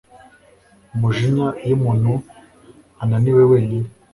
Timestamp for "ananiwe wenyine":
3.01-3.89